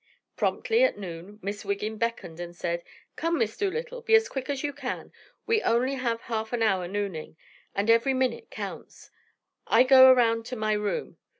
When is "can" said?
4.73-5.11